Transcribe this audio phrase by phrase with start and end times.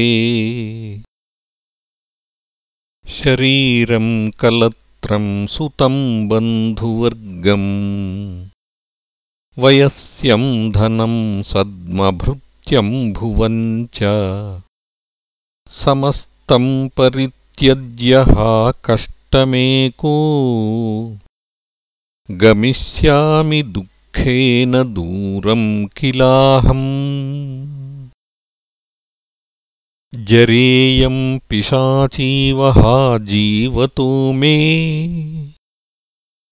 [3.07, 8.45] शरीरं कलत्रं सुतं बन्धुवर्गम्
[9.63, 13.99] वयस्यं धनं सद्मभृत्यं भुवं च
[15.71, 17.29] समस्तं परि
[17.59, 20.15] त्यज्यः कष्टमेको
[22.31, 27.67] गमिष्यामि दुःखेन दूरं किलाहम्।
[30.15, 34.85] जरेयं पिशाचीवहा जीवतो मे।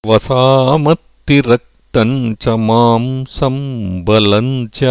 [0.06, 4.84] वसामत्तिरक्तम् च मांसम् बलम् च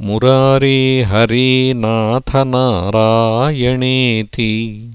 [0.02, 4.92] मुरारे हरे नाथ नारायणेति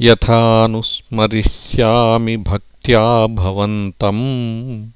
[0.00, 4.90] यथानुस्मरिष्यामि भक्त्या भवन्तम्।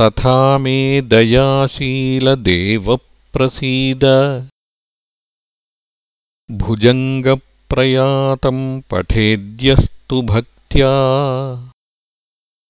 [0.00, 4.00] तथा मे दयाशीलदेवप्रसीद।
[6.50, 10.90] भुजङ्गप्रयातम् पठेद्यस्तु भक्त्या।